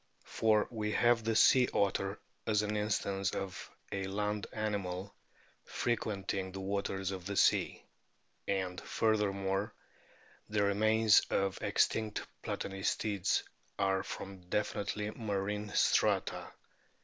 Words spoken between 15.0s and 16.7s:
marine strata.